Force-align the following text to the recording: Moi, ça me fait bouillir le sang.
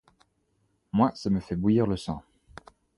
Moi, 0.93 1.11
ça 1.13 1.29
me 1.29 1.39
fait 1.39 1.55
bouillir 1.55 1.85
le 1.85 1.95
sang. 1.95 2.23